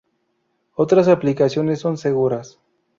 Otras 0.73 1.07
aplicaciones 1.07 1.79
son 1.79 1.95
seguras. 1.95 2.59